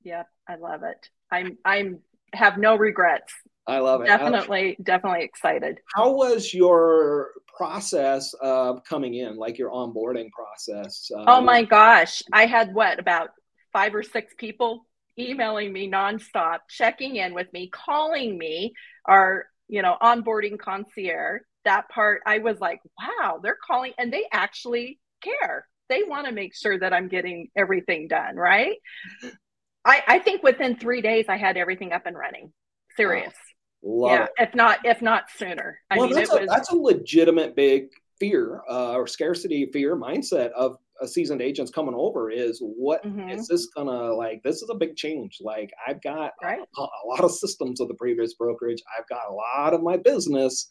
Yeah, 0.03 0.23
I 0.47 0.55
love 0.55 0.83
it. 0.83 1.09
I'm 1.31 1.57
I'm 1.65 1.99
have 2.33 2.57
no 2.57 2.75
regrets. 2.75 3.33
I 3.65 3.79
love 3.79 4.01
it. 4.01 4.05
Definitely, 4.05 4.77
definitely 4.83 5.23
excited. 5.23 5.79
How 5.95 6.11
was 6.11 6.53
your 6.53 7.31
process 7.57 8.33
of 8.41 8.83
coming 8.83 9.15
in, 9.15 9.35
like 9.35 9.57
your 9.57 9.71
onboarding 9.71 10.29
process? 10.31 11.09
Oh 11.15 11.41
my 11.41 11.63
gosh. 11.63 12.21
I 12.31 12.45
had 12.45 12.73
what, 12.73 12.99
about 12.99 13.31
five 13.73 13.93
or 13.95 14.03
six 14.03 14.33
people 14.37 14.85
emailing 15.19 15.73
me 15.73 15.89
nonstop, 15.89 16.59
checking 16.69 17.15
in 17.15 17.33
with 17.33 17.51
me, 17.51 17.69
calling 17.69 18.37
me, 18.37 18.73
our, 19.05 19.47
you 19.67 19.81
know, 19.81 19.97
onboarding 20.01 20.59
concierge. 20.59 21.41
That 21.65 21.89
part, 21.89 22.21
I 22.25 22.37
was 22.39 22.59
like, 22.59 22.79
wow, 22.97 23.39
they're 23.41 23.57
calling 23.65 23.93
and 23.97 24.13
they 24.13 24.25
actually 24.31 24.99
care. 25.21 25.67
They 25.89 26.03
want 26.03 26.27
to 26.27 26.31
make 26.31 26.55
sure 26.55 26.77
that 26.79 26.93
I'm 26.93 27.07
getting 27.07 27.49
everything 27.55 28.07
done, 28.07 28.35
right? 28.35 28.75
I, 29.83 30.03
I 30.07 30.19
think 30.19 30.43
within 30.43 30.77
three 30.77 31.01
days 31.01 31.25
I 31.27 31.37
had 31.37 31.57
everything 31.57 31.91
up 31.91 32.05
and 32.05 32.17
running. 32.17 32.53
Serious. 32.95 33.33
Wow. 33.33 33.46
Love 33.83 34.11
yeah, 34.11 34.23
it. 34.23 34.31
if 34.39 34.55
not 34.55 34.79
if 34.83 35.01
not 35.01 35.29
sooner. 35.35 35.79
I 35.91 35.97
well, 35.97 36.07
mean, 36.07 36.15
that's, 36.15 36.31
a, 36.31 36.39
was... 36.39 36.49
that's 36.49 36.71
a 36.71 36.75
legitimate 36.75 37.55
big 37.55 37.89
fear 38.19 38.61
uh, 38.69 38.93
or 38.93 39.07
scarcity 39.07 39.69
fear 39.71 39.95
mindset 39.95 40.51
of 40.51 40.77
a 41.01 41.07
seasoned 41.07 41.41
agents 41.41 41.71
coming 41.71 41.93
over 41.95 42.29
is 42.29 42.59
what 42.59 43.03
mm-hmm. 43.05 43.29
is 43.29 43.47
this 43.47 43.67
gonna 43.67 44.13
like 44.13 44.41
this 44.43 44.61
is 44.61 44.69
a 44.71 44.75
big 44.75 44.95
change 44.95 45.37
like 45.41 45.71
i've 45.87 46.01
got 46.01 46.31
right. 46.41 46.59
a, 46.59 46.81
a, 46.81 47.05
lot 47.05 47.23
of 47.23 47.31
systems 47.31 47.79
of 47.79 47.87
the 47.87 47.93
previous 47.93 48.33
brokerage 48.33 48.81
i've 48.97 49.07
got 49.07 49.29
a 49.29 49.33
lot 49.33 49.73
of 49.73 49.83
my 49.83 49.97
business 49.97 50.69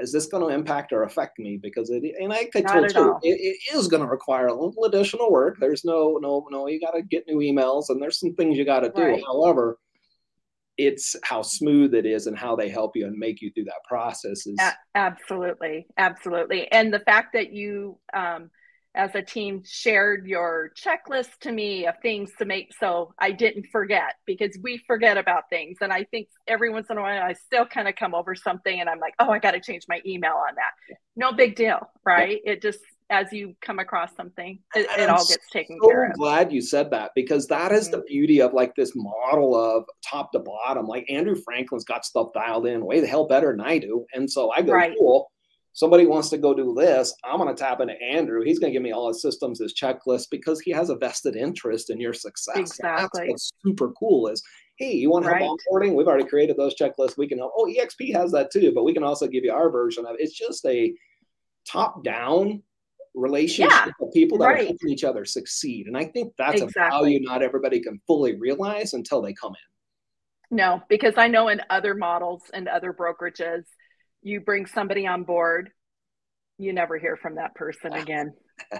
is 0.00 0.12
this 0.12 0.26
going 0.26 0.42
to 0.42 0.52
impact 0.52 0.92
or 0.92 1.04
affect 1.04 1.38
me 1.38 1.58
because 1.62 1.90
it 1.90 2.02
and 2.20 2.32
i 2.32 2.44
could 2.44 2.66
tell 2.66 2.82
you 2.82 3.18
it, 3.22 3.56
it 3.70 3.76
is 3.76 3.86
going 3.86 4.02
to 4.02 4.08
require 4.08 4.48
a 4.48 4.54
little 4.54 4.84
additional 4.84 5.30
work 5.30 5.56
there's 5.60 5.84
no 5.84 6.18
no 6.20 6.46
no 6.50 6.66
you 6.66 6.80
got 6.80 6.92
to 6.92 7.02
get 7.02 7.26
new 7.28 7.38
emails 7.38 7.84
and 7.90 8.00
there's 8.00 8.18
some 8.18 8.34
things 8.34 8.56
you 8.56 8.64
got 8.64 8.80
to 8.80 8.90
do 8.90 9.02
right. 9.02 9.22
however 9.26 9.78
it's 10.78 11.16
how 11.24 11.42
smooth 11.42 11.92
it 11.92 12.06
is 12.06 12.26
and 12.26 12.38
how 12.38 12.56
they 12.56 12.68
help 12.68 12.96
you 12.96 13.06
and 13.06 13.18
make 13.18 13.42
you 13.42 13.50
through 13.52 13.64
that 13.64 13.82
process 13.86 14.46
is 14.46 14.56
a- 14.60 14.72
absolutely 14.94 15.86
absolutely 15.98 16.70
and 16.72 16.94
the 16.94 17.00
fact 17.00 17.32
that 17.34 17.52
you 17.52 17.98
um, 18.14 18.50
as 18.94 19.14
a 19.14 19.22
team 19.22 19.62
shared 19.64 20.26
your 20.26 20.72
checklist 20.76 21.38
to 21.40 21.52
me 21.52 21.86
of 21.86 21.94
things 22.02 22.30
to 22.38 22.44
make 22.44 22.68
so 22.80 23.12
I 23.18 23.30
didn't 23.30 23.66
forget 23.70 24.14
because 24.26 24.56
we 24.62 24.82
forget 24.86 25.16
about 25.16 25.44
things. 25.50 25.78
And 25.80 25.92
I 25.92 26.04
think 26.04 26.28
every 26.46 26.70
once 26.70 26.88
in 26.90 26.98
a 26.98 27.02
while 27.02 27.22
I 27.22 27.34
still 27.34 27.66
kind 27.66 27.86
of 27.86 27.94
come 27.96 28.14
over 28.14 28.34
something 28.34 28.80
and 28.80 28.88
I'm 28.88 28.98
like, 28.98 29.14
oh, 29.18 29.30
I 29.30 29.38
got 29.38 29.52
to 29.52 29.60
change 29.60 29.84
my 29.88 30.00
email 30.04 30.32
on 30.32 30.54
that. 30.56 30.96
No 31.16 31.32
big 31.32 31.54
deal, 31.54 31.88
right? 32.04 32.40
Yeah. 32.44 32.52
It 32.52 32.62
just, 32.62 32.80
as 33.10 33.32
you 33.32 33.54
come 33.60 33.78
across 33.78 34.14
something, 34.16 34.58
it, 34.74 34.86
it 34.98 35.08
all 35.08 35.26
gets 35.26 35.48
taken 35.50 35.78
so 35.80 35.88
care 35.88 36.04
of. 36.04 36.10
I'm 36.10 36.16
glad 36.18 36.52
you 36.52 36.60
said 36.60 36.90
that 36.90 37.12
because 37.14 37.46
that 37.46 37.72
is 37.72 37.90
the 37.90 37.98
mm-hmm. 37.98 38.06
beauty 38.06 38.42
of 38.42 38.52
like 38.52 38.74
this 38.74 38.92
model 38.94 39.54
of 39.54 39.84
top 40.08 40.32
to 40.32 40.40
bottom. 40.40 40.86
Like 40.86 41.06
Andrew 41.08 41.36
Franklin's 41.36 41.84
got 41.84 42.04
stuff 42.04 42.28
dialed 42.34 42.66
in 42.66 42.84
way 42.84 43.00
the 43.00 43.06
hell 43.06 43.26
better 43.26 43.50
than 43.50 43.60
I 43.60 43.78
do. 43.78 44.04
And 44.14 44.30
so 44.30 44.50
I 44.50 44.62
go, 44.62 44.72
right. 44.72 44.94
cool 44.98 45.30
somebody 45.78 46.06
wants 46.06 46.28
to 46.28 46.36
go 46.36 46.52
do 46.52 46.74
this, 46.74 47.14
I'm 47.24 47.38
going 47.38 47.54
to 47.54 47.62
tap 47.62 47.80
into 47.80 47.94
Andrew. 48.02 48.42
He's 48.42 48.58
going 48.58 48.72
to 48.72 48.76
give 48.76 48.82
me 48.82 48.90
all 48.90 49.06
his 49.06 49.22
systems, 49.22 49.60
his 49.60 49.74
checklist, 49.80 50.26
because 50.28 50.58
he 50.58 50.72
has 50.72 50.90
a 50.90 50.96
vested 50.96 51.36
interest 51.36 51.90
in 51.90 52.00
your 52.00 52.12
success. 52.12 52.56
Exactly. 52.56 53.20
That's 53.20 53.30
what's 53.30 53.52
super 53.64 53.92
cool 53.92 54.26
is, 54.26 54.42
hey, 54.76 54.92
you 54.92 55.08
want 55.08 55.24
to 55.26 55.30
right. 55.30 55.40
help 55.40 55.60
onboarding? 55.72 55.94
We've 55.94 56.08
already 56.08 56.28
created 56.28 56.56
those 56.56 56.74
checklists. 56.74 57.16
We 57.16 57.28
can 57.28 57.38
help. 57.38 57.52
Oh, 57.56 57.72
EXP 57.72 58.12
has 58.12 58.32
that 58.32 58.50
too, 58.50 58.72
but 58.74 58.82
we 58.82 58.92
can 58.92 59.04
also 59.04 59.28
give 59.28 59.44
you 59.44 59.52
our 59.52 59.70
version 59.70 60.04
of 60.04 60.14
it. 60.14 60.20
It's 60.20 60.36
just 60.36 60.66
a 60.66 60.92
top 61.64 62.02
down 62.02 62.60
relationship 63.18 63.94
yeah, 64.00 64.08
people 64.12 64.38
that 64.38 64.46
right. 64.46 64.60
are 64.60 64.64
helping 64.66 64.88
each 64.90 65.04
other 65.04 65.24
succeed. 65.24 65.86
And 65.86 65.96
I 65.96 66.04
think 66.04 66.32
that's 66.38 66.62
exactly. 66.62 66.82
a 66.82 66.90
value 66.90 67.20
not 67.20 67.42
everybody 67.42 67.80
can 67.80 68.00
fully 68.06 68.36
realize 68.36 68.94
until 68.94 69.20
they 69.22 69.32
come 69.32 69.52
in. 69.52 70.56
No, 70.56 70.82
because 70.88 71.14
I 71.18 71.28
know 71.28 71.48
in 71.48 71.60
other 71.68 71.94
models 71.94 72.42
and 72.54 72.68
other 72.68 72.92
brokerages, 72.92 73.64
you 74.22 74.40
bring 74.40 74.66
somebody 74.66 75.06
on 75.06 75.24
board 75.24 75.70
you 76.58 76.72
never 76.72 76.98
hear 76.98 77.16
from 77.16 77.36
that 77.36 77.54
person 77.54 77.92
again 77.92 78.34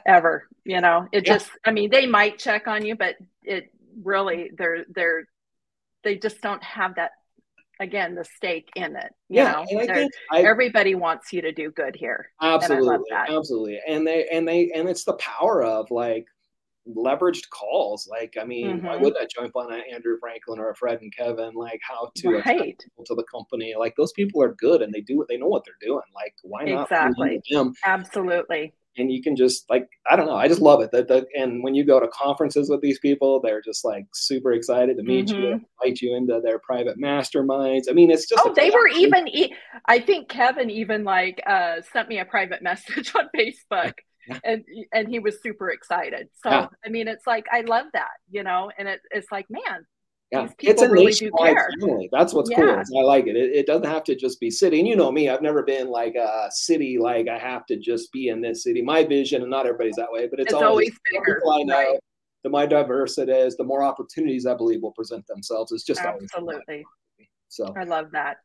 ever 0.07 0.49
you 0.65 0.81
know 0.81 1.07
it 1.13 1.27
yeah. 1.27 1.35
just 1.35 1.51
i 1.65 1.71
mean 1.71 1.89
they 1.91 2.07
might 2.07 2.39
check 2.39 2.67
on 2.67 2.85
you 2.85 2.97
but 2.97 3.15
it 3.43 3.73
really 4.03 4.51
they're 4.59 4.85
they're 4.95 5.25
they 6.05 6.17
just 6.17 6.41
don't 6.41 6.63
have 6.63 6.97
that 6.97 7.13
again 7.81 8.15
the 8.15 8.25
stake 8.25 8.69
in 8.77 8.97
it 8.97 9.13
you 9.29 9.43
yeah, 9.43 9.53
know 9.53 9.67
I 9.71 10.09
I, 10.33 10.43
everybody 10.43 10.95
wants 10.95 11.33
you 11.33 11.41
to 11.43 11.53
do 11.53 11.71
good 11.71 11.95
here 11.97 12.31
absolutely 12.43 12.97
and 13.11 13.37
absolutely 13.37 13.81
and 13.87 14.07
they 14.07 14.27
and 14.33 14.47
they 14.47 14.71
and 14.75 14.89
it's 14.89 15.05
the 15.05 15.15
power 15.15 15.63
of 15.63 15.91
like 15.91 16.27
leveraged 16.97 17.51
calls. 17.51 18.09
Like, 18.11 18.37
I 18.41 18.45
mean, 18.45 18.79
mm-hmm. 18.79 18.87
why 18.87 18.97
would 18.97 19.15
that 19.15 19.31
jump 19.31 19.57
on 19.57 19.73
an 19.73 19.83
Andrew 19.93 20.17
Franklin 20.21 20.59
or 20.59 20.71
a 20.71 20.75
Fred 20.75 21.01
and 21.01 21.15
Kevin? 21.15 21.55
Like, 21.55 21.81
how 21.83 22.11
to 22.17 22.39
right. 22.39 22.79
to 23.05 23.15
the 23.15 23.25
company? 23.25 23.75
Like, 23.79 23.95
those 23.97 24.13
people 24.13 24.43
are 24.43 24.55
good 24.55 24.83
and 24.83 24.93
they 24.93 25.01
do 25.01 25.17
what 25.17 25.29
they 25.29 25.37
know 25.37 25.49
what 25.49 25.65
they're 25.65 25.75
doing. 25.81 26.03
Like, 26.15 26.35
why 26.43 26.65
not 26.65 26.85
exactly 26.85 27.41
them? 27.51 27.75
Absolutely. 27.85 28.75
And 28.99 29.11
you 29.11 29.23
can 29.23 29.37
just 29.37 29.69
like, 29.71 29.89
I 30.11 30.17
don't 30.17 30.27
know, 30.27 30.37
I 30.37 30.49
just 30.49 30.61
love 30.61 30.81
it. 30.81 30.91
That, 30.91 31.09
that 31.09 31.27
and 31.35 31.63
when 31.63 31.75
you 31.75 31.85
go 31.85 32.01
to 32.01 32.09
conferences 32.09 32.69
with 32.69 32.81
these 32.81 32.99
people, 32.99 33.41
they're 33.41 33.63
just 33.63 33.85
like 33.85 34.07
super 34.13 34.53
excited 34.53 34.97
to 34.97 35.03
meet 35.03 35.29
mm-hmm. 35.29 35.43
you, 35.43 35.67
invite 35.83 36.01
you 36.01 36.17
into 36.17 36.41
their 36.43 36.59
private 36.59 36.99
masterminds. 36.99 37.85
I 37.89 37.93
mean, 37.93 38.11
it's 38.11 38.29
just 38.29 38.43
oh, 38.45 38.53
they 38.55 38.71
were 38.71 38.89
even. 38.89 39.27
I 39.87 40.01
think 40.01 40.29
Kevin 40.29 40.71
even 40.71 41.05
like 41.05 41.41
uh, 41.47 41.77
sent 41.93 42.09
me 42.09 42.19
a 42.19 42.25
private 42.25 42.63
message 42.69 43.13
on 43.15 43.29
Facebook 43.37 43.95
and 44.45 44.65
and 44.93 45.09
he 45.09 45.19
was 45.19 45.43
super 45.43 45.71
excited. 45.71 46.29
So 46.43 46.51
yeah. 46.51 46.69
I 46.85 46.89
mean, 46.89 47.09
it's 47.09 47.27
like 47.27 47.47
I 47.53 47.63
love 47.63 47.87
that, 47.93 48.11
you 48.31 48.43
know, 48.43 48.71
and 48.79 48.89
it, 48.89 49.01
it's 49.11 49.31
like, 49.31 49.47
man, 49.49 49.87
yeah, 50.31 50.49
it's 50.61 50.83
a 50.83 50.89
really 50.89 51.07
nationwide 51.07 51.57
family. 51.81 52.09
That's 52.13 52.35
what's 52.35 52.51
yeah. 52.51 52.83
cool. 52.85 53.01
I 53.01 53.03
like 53.03 53.27
it. 53.27 53.37
it. 53.37 53.55
it. 53.55 53.67
doesn't 53.67 53.87
have 53.87 54.05
to 54.05 54.15
just 54.15 54.39
be 54.41 54.51
city. 54.51 54.79
And 54.79 54.87
you 54.87 54.95
know 54.95 55.11
me, 55.11 55.31
I've 55.31 55.41
never 55.41 55.63
been 55.63 55.89
like 55.89 56.15
a 56.17 56.49
city. 56.51 56.99
Like 56.99 57.29
I 57.29 57.39
have 57.39 57.65
to 57.67 57.77
just 57.77 58.13
be 58.13 58.29
in 58.29 58.43
this 58.43 58.63
city. 58.65 58.83
My 58.83 59.05
vision, 59.05 59.41
and 59.41 59.51
not 59.51 59.67
everybody's 59.67 59.97
that 59.97 60.13
way, 60.13 60.27
but 60.27 60.39
it's, 60.39 60.53
it's 60.53 60.55
always, 60.55 60.91
always 60.91 60.99
bigger. 61.11 61.43
I 61.51 61.63
know. 61.63 61.77
Right. 61.77 61.99
The 62.45 62.51
more 62.51 62.67
diverse 62.67 63.19
it 63.19 63.29
is, 63.29 63.57
the 63.57 63.65
more 63.65 63.83
opportunities 63.83 64.47
I 64.47 64.55
believe 64.55 64.83
will 64.83 64.93
present 64.93 65.27
themselves. 65.27 65.73
It's 65.73 65.85
just 65.85 66.01
absolutely. 66.01 66.85
So 67.49 67.75
I 67.77 67.85
love 67.85 68.11
that. 68.13 68.37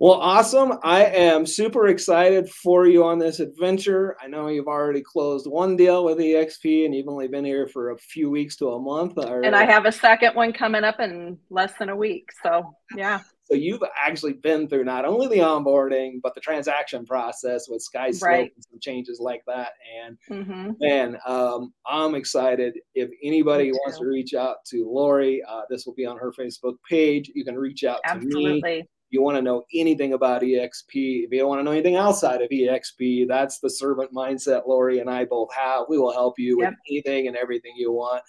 Well, 0.00 0.14
awesome. 0.14 0.72
I 0.82 1.04
am 1.04 1.46
super 1.46 1.86
excited 1.86 2.50
for 2.50 2.86
you 2.86 3.04
on 3.04 3.20
this 3.20 3.38
adventure. 3.38 4.16
I 4.20 4.26
know 4.26 4.48
you've 4.48 4.66
already 4.66 5.00
closed 5.00 5.46
one 5.46 5.76
deal 5.76 6.04
with 6.04 6.18
EXP 6.18 6.84
and 6.84 6.94
you've 6.94 7.08
only 7.08 7.28
been 7.28 7.44
here 7.44 7.68
for 7.68 7.90
a 7.90 7.98
few 7.98 8.28
weeks 8.28 8.56
to 8.56 8.70
a 8.70 8.80
month. 8.80 9.16
Or... 9.18 9.42
And 9.42 9.54
I 9.54 9.64
have 9.64 9.86
a 9.86 9.92
second 9.92 10.34
one 10.34 10.52
coming 10.52 10.82
up 10.82 10.98
in 10.98 11.38
less 11.48 11.74
than 11.78 11.90
a 11.90 11.96
week. 11.96 12.30
So, 12.42 12.74
yeah. 12.96 13.20
So 13.44 13.54
you've 13.54 13.84
actually 13.96 14.32
been 14.32 14.68
through 14.68 14.84
not 14.84 15.04
only 15.04 15.28
the 15.28 15.42
onboarding, 15.42 16.20
but 16.22 16.34
the 16.34 16.40
transaction 16.40 17.06
process 17.06 17.68
with 17.68 17.80
Sky 17.82 18.10
right. 18.20 18.52
and 18.52 18.64
some 18.68 18.80
changes 18.80 19.20
like 19.20 19.42
that. 19.46 19.74
And 20.02 20.18
mm-hmm. 20.28 20.72
man, 20.80 21.18
um, 21.24 21.72
I'm 21.86 22.16
excited. 22.16 22.74
If 22.96 23.10
anybody 23.22 23.70
wants 23.70 23.98
to 23.98 24.06
reach 24.06 24.34
out 24.34 24.64
to 24.70 24.86
Lorri, 24.86 25.38
uh, 25.46 25.62
this 25.70 25.86
will 25.86 25.94
be 25.94 26.06
on 26.06 26.16
her 26.16 26.32
Facebook 26.32 26.76
page. 26.88 27.30
You 27.32 27.44
can 27.44 27.54
reach 27.54 27.84
out 27.84 28.00
Absolutely. 28.04 28.60
to 28.60 28.66
me 28.66 28.88
you 29.14 29.22
want 29.22 29.36
to 29.36 29.42
know 29.42 29.64
anything 29.72 30.12
about 30.12 30.42
EXP, 30.42 31.24
if 31.24 31.32
you 31.32 31.46
want 31.46 31.60
to 31.60 31.62
know 31.62 31.70
anything 31.70 31.96
outside 31.96 32.42
of 32.42 32.50
EXP, 32.50 33.28
that's 33.28 33.60
the 33.60 33.70
servant 33.70 34.12
mindset 34.12 34.66
Lorri 34.66 35.00
and 35.00 35.08
I 35.08 35.24
both 35.24 35.54
have. 35.54 35.84
We 35.88 35.98
will 35.98 36.12
help 36.12 36.38
you 36.38 36.60
yep. 36.60 36.70
with 36.70 36.78
anything 36.90 37.28
and 37.28 37.36
everything 37.36 37.72
you 37.76 37.92
want. 37.92 38.22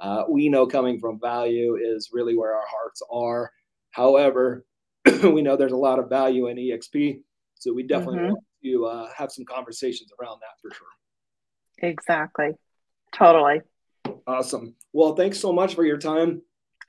Uh, 0.00 0.24
we 0.28 0.48
know 0.48 0.66
coming 0.66 0.98
from 0.98 1.20
value 1.20 1.76
is 1.76 2.10
really 2.12 2.36
where 2.36 2.56
our 2.56 2.66
hearts 2.68 3.00
are. 3.10 3.52
However, 3.92 4.66
we 5.22 5.42
know 5.42 5.56
there's 5.56 5.72
a 5.72 5.76
lot 5.76 6.00
of 6.00 6.08
value 6.08 6.48
in 6.48 6.56
EXP, 6.56 7.20
so 7.54 7.72
we 7.72 7.84
definitely 7.84 8.18
mm-hmm. 8.18 8.32
want 8.32 8.44
to 8.64 8.86
uh, 8.86 9.08
have 9.16 9.30
some 9.30 9.44
conversations 9.44 10.10
around 10.20 10.40
that 10.40 10.60
for 10.60 10.74
sure. 10.74 11.88
Exactly. 11.88 12.50
Totally. 13.14 13.60
Awesome. 14.26 14.74
Well, 14.92 15.14
thanks 15.14 15.38
so 15.38 15.52
much 15.52 15.76
for 15.76 15.84
your 15.84 15.98
time. 15.98 16.42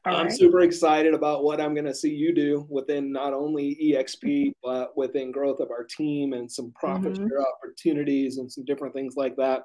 All 0.05 0.17
I'm 0.17 0.27
right. 0.27 0.35
super 0.35 0.61
excited 0.61 1.13
about 1.13 1.43
what 1.43 1.61
I'm 1.61 1.73
going 1.73 1.85
to 1.85 1.95
see 1.95 2.13
you 2.13 2.33
do 2.33 2.67
within 2.69 3.11
not 3.11 3.33
only 3.33 3.77
EXP, 3.81 4.53
but 4.61 4.97
within 4.97 5.31
growth 5.31 5.61
of 5.61 5.71
our 5.71 5.85
team 5.85 6.33
and 6.33 6.51
some 6.51 6.73
profit 6.73 7.13
mm-hmm. 7.13 7.27
share 7.27 7.41
opportunities 7.41 8.37
and 8.37 8.51
some 8.51 8.65
different 8.65 8.93
things 8.93 9.15
like 9.15 9.35
that. 9.37 9.63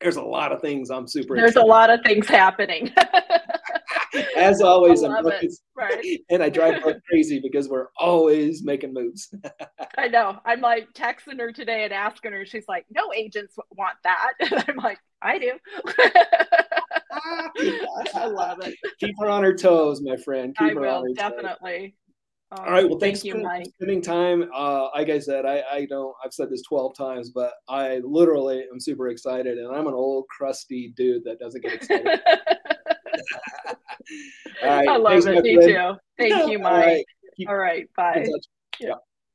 There's 0.00 0.16
a 0.16 0.22
lot 0.22 0.52
of 0.52 0.60
things 0.60 0.90
I'm 0.90 1.08
super 1.08 1.34
There's 1.34 1.52
excited. 1.52 1.66
a 1.66 1.68
lot 1.68 1.90
of 1.90 2.00
things 2.04 2.28
happening. 2.28 2.92
As 4.36 4.60
always, 4.60 5.02
I 5.02 5.18
am 5.18 5.26
right. 5.76 6.20
and 6.30 6.42
I 6.42 6.48
drive 6.48 6.82
her 6.82 7.00
crazy 7.08 7.40
because 7.40 7.68
we're 7.68 7.88
always 7.98 8.62
making 8.62 8.94
moves. 8.94 9.34
I 9.98 10.08
know. 10.08 10.38
I'm 10.44 10.60
like 10.60 10.92
texting 10.94 11.38
her 11.38 11.52
today 11.52 11.84
and 11.84 11.92
asking 11.92 12.32
her. 12.32 12.46
She's 12.46 12.66
like, 12.68 12.86
"No 12.90 13.12
agents 13.14 13.56
want 13.76 13.96
that," 14.04 14.32
and 14.40 14.64
I'm 14.68 14.76
like, 14.76 14.98
"I 15.22 15.38
do." 15.38 15.52
I 18.14 18.26
love 18.26 18.60
it. 18.62 18.74
Keep 19.00 19.16
her 19.20 19.28
on 19.28 19.42
her 19.42 19.54
toes, 19.54 20.00
my 20.02 20.16
friend. 20.16 20.56
Keep 20.56 20.78
I 20.78 20.98
will 20.98 21.14
definitely. 21.14 21.94
Um, 22.52 22.64
All 22.64 22.70
right. 22.70 22.88
Well, 22.88 22.98
thanks 22.98 23.20
thank 23.22 23.34
you, 23.34 23.40
for 23.40 23.46
Mike. 23.46 23.66
spending 23.74 24.00
time. 24.00 24.48
Uh, 24.54 24.88
like 24.94 25.10
I 25.10 25.18
said, 25.18 25.44
I, 25.44 25.62
I 25.70 25.86
don't. 25.86 26.14
I've 26.24 26.32
said 26.32 26.48
this 26.48 26.62
twelve 26.62 26.96
times, 26.96 27.30
but 27.30 27.52
I 27.68 28.00
literally 28.04 28.64
am 28.72 28.78
super 28.78 29.08
excited, 29.08 29.58
and 29.58 29.74
I'm 29.74 29.88
an 29.88 29.94
old 29.94 30.26
crusty 30.28 30.92
dude 30.96 31.24
that 31.24 31.40
doesn't 31.40 31.60
get 31.62 31.74
excited. 31.74 32.06
All 34.62 34.68
right. 34.68 34.88
I 34.88 34.96
love 34.96 35.24
thanks, 35.24 35.26
it. 35.26 35.42
Me 35.42 35.54
friend. 35.56 35.68
too. 35.68 35.94
Thank 36.18 36.50
you, 36.50 36.58
Mike. 36.60 36.72
All 36.72 36.78
right. 36.78 37.04
All 37.48 37.56
right 37.56 37.88
bye. 37.96 38.28
Yeah. 38.78 38.94